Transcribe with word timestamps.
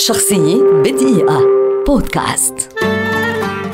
شخصية 0.00 0.62
بدقيقة. 0.84 1.40
بودكاست. 1.86 2.54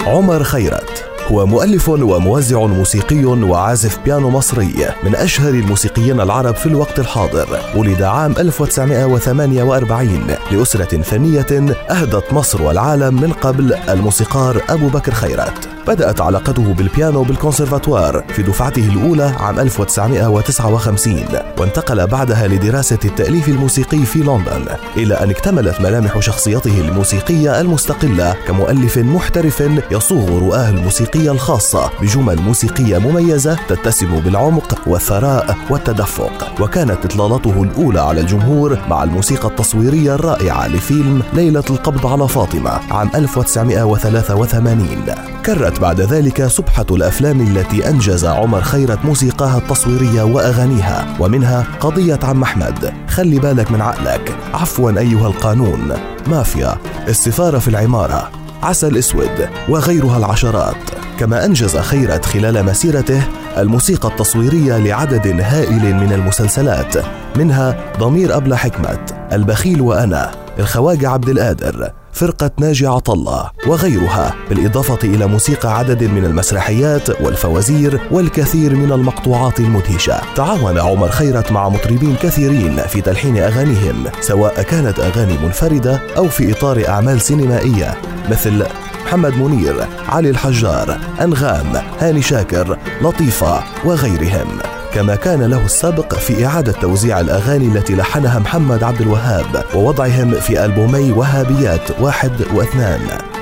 عمر 0.06 0.42
خيرت 0.42 1.04
هو 1.26 1.46
مؤلف 1.46 1.88
وموزع 1.88 2.66
موسيقي 2.66 3.24
وعازف 3.24 3.98
بيانو 4.04 4.30
مصري 4.30 4.74
من 5.04 5.14
أشهر 5.14 5.54
الموسيقيين 5.54 6.20
العرب 6.20 6.54
في 6.54 6.66
الوقت 6.66 6.98
الحاضر. 6.98 7.60
ولد 7.76 8.02
عام 8.02 8.34
1948 8.38 10.26
لأسرة 10.52 11.02
فنية 11.02 11.76
أهدت 11.90 12.32
مصر 12.32 12.62
والعالم 12.62 13.20
من 13.22 13.32
قبل 13.32 13.74
الموسيقار 13.88 14.62
أبو 14.68 14.88
بكر 14.88 15.12
خيرت. 15.12 15.75
بدأت 15.86 16.20
علاقته 16.20 16.74
بالبيانو 16.74 17.22
بالكونسرفاتوار 17.22 18.24
في 18.28 18.42
دفعته 18.42 18.88
الأولى 18.88 19.32
عام 19.40 19.60
1959 19.60 21.24
وانتقل 21.58 22.06
بعدها 22.06 22.48
لدراسة 22.48 22.98
التأليف 23.04 23.48
الموسيقي 23.48 23.98
في 23.98 24.18
لندن 24.18 24.64
إلى 24.96 25.14
أن 25.14 25.30
اكتملت 25.30 25.80
ملامح 25.80 26.20
شخصيته 26.20 26.80
الموسيقية 26.80 27.60
المستقلة 27.60 28.36
كمؤلف 28.46 28.98
محترف 28.98 29.62
يصوغ 29.90 30.38
رؤاه 30.38 30.70
الموسيقية 30.70 31.32
الخاصة 31.32 31.90
بجمل 32.00 32.40
موسيقية 32.40 32.98
مميزة 32.98 33.58
تتسم 33.68 34.20
بالعمق 34.20 34.78
والثراء 34.86 35.56
والتدفق. 35.70 36.60
وكانت 36.60 37.04
إطلالته 37.04 37.62
الأولى 37.62 38.00
على 38.00 38.20
الجمهور 38.20 38.78
مع 38.88 39.02
الموسيقى 39.02 39.48
التصويرية 39.48 40.14
الرائعة 40.14 40.68
لفيلم 40.68 41.22
ليلة 41.32 41.64
القبض 41.70 42.06
على 42.06 42.28
فاطمة 42.28 42.80
عام 42.90 43.10
1983 43.14 45.36
كرت 45.46 45.75
بعد 45.78 46.00
ذلك 46.00 46.46
سبحة 46.46 46.86
الأفلام 46.90 47.40
التي 47.40 47.88
أنجز 47.88 48.24
عمر 48.24 48.60
خيرت 48.60 49.04
موسيقاها 49.04 49.58
التصويرية 49.58 50.22
وأغانيها. 50.22 51.16
ومنها 51.20 51.66
قضية 51.80 52.18
عم 52.22 52.42
أحمد. 52.42 52.92
خلي 53.08 53.38
بالك 53.38 53.70
من 53.70 53.80
عقلك. 53.80 54.36
عفوا 54.54 54.98
أيها 54.98 55.26
القانون. 55.26 55.92
مافيا. 56.26 56.76
السفارة 57.08 57.58
في 57.58 57.68
العمارة. 57.68 58.30
عسل 58.62 58.98
أسود. 58.98 59.48
وغيرها 59.68 60.18
العشرات. 60.18 60.90
كما 61.18 61.44
أنجز 61.44 61.76
خيرت 61.76 62.24
خلال 62.24 62.64
مسيرته 62.64 63.22
الموسيقى 63.58 64.08
التصويرية 64.08 64.78
لعدد 64.78 65.40
هائل 65.40 65.94
من 65.94 66.12
المسلسلات. 66.12 66.94
منها 67.36 67.76
ضمير 67.98 68.36
أبلة 68.36 68.56
حكمه 68.56 68.98
البخيل 69.32 69.80
وأنا. 69.80 70.45
الخواجة 70.58 71.08
عبد 71.08 71.28
القادر 71.28 71.90
فرقة 72.12 72.50
ناجي 72.58 72.86
عطلة 72.86 73.50
وغيرها 73.66 74.34
بالإضافة 74.48 74.98
إلى 75.04 75.26
موسيقى 75.26 75.78
عدد 75.78 76.04
من 76.04 76.24
المسرحيات 76.24 77.20
والفوازير 77.20 78.00
والكثير 78.10 78.74
من 78.74 78.92
المقطوعات 78.92 79.60
المدهشة. 79.60 80.20
تعاون 80.34 80.78
عمر 80.78 81.08
خيرت 81.08 81.52
مع 81.52 81.68
مطربين 81.68 82.16
كثيرين 82.16 82.76
في 82.76 83.00
تلحين 83.00 83.36
أغانيهم 83.36 84.04
سواء 84.20 84.62
كانت 84.62 84.98
أغاني 84.98 85.38
منفردة 85.38 86.00
أو 86.16 86.28
في 86.28 86.52
إطار 86.52 86.88
أعمال 86.88 87.20
سينمائية 87.20 87.94
مثل 88.30 88.66
محمد 89.06 89.34
منير 89.34 89.86
علي 90.08 90.30
الحجار 90.30 91.00
أنغام 91.20 91.72
هاني 92.00 92.22
شاكر 92.22 92.78
لطيفة 93.02 93.62
وغيرهم. 93.84 94.58
كما 94.94 95.16
كان 95.16 95.42
له 95.42 95.64
السبق 95.64 96.14
في 96.14 96.46
إعادة 96.46 96.72
توزيع 96.72 97.20
الأغاني 97.20 97.66
التي 97.66 97.94
لحنها 97.94 98.38
محمد 98.38 98.82
عبد 98.82 99.00
الوهاب 99.00 99.64
ووضعهم 99.74 100.30
في 100.30 100.64
ألبومي 100.64 101.12
وهابيات 101.12 102.00
واحد 102.00 102.32
واثنان. 102.54 103.00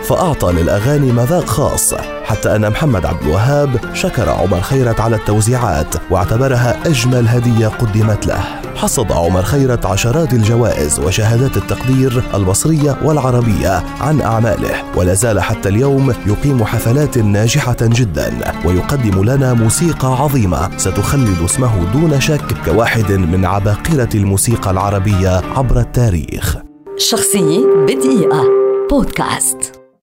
فأعطى 0.09 0.53
للأغاني 0.53 1.13
مذاق 1.13 1.47
خاص 1.47 1.95
حتى 2.25 2.57
أن 2.57 2.71
محمد 2.71 3.07
عبد 3.07 3.23
الوهاب 3.23 3.95
شكر 3.95 4.31
عمر 4.31 4.61
خيرت 4.61 5.01
على 5.01 5.17
التوزيعات 5.17 5.95
واعتبرها 6.11 6.77
أجمل 6.87 7.29
هدية 7.29 7.69
قدمت 7.69 8.27
له. 8.27 8.64
حصد 8.77 9.13
عمر 9.13 9.43
خيرت 9.43 9.87
عشرات 9.87 10.33
الجوائز 10.33 10.99
وشهادات 11.01 11.57
التقدير 11.57 12.23
المصرية 12.35 12.97
والعربية 13.05 13.85
عن 14.01 14.21
أعماله 14.21 14.97
ولا 14.97 15.15
زال 15.15 15.41
حتى 15.41 15.69
اليوم 15.69 16.13
يقيم 16.27 16.65
حفلات 16.65 17.19
ناجحة 17.19 17.77
جدا 17.83 18.53
ويقدم 18.65 19.25
لنا 19.25 19.53
موسيقى 19.53 20.09
عظيمة 20.23 20.79
ستخلد 20.79 21.43
اسمه 21.45 21.93
دون 21.93 22.21
شك 22.21 22.65
كواحد 22.65 23.13
من 23.13 23.45
عباقرة 23.45 24.09
الموسيقى 24.15 24.71
العربية 24.71 25.43
عبر 25.57 25.81
التاريخ. 25.81 26.57
شخصية 26.97 27.67
بدقيقة. 27.87 28.45
بودكاست. 28.91 29.84